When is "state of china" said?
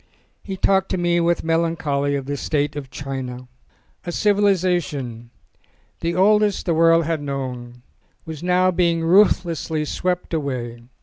2.35-3.47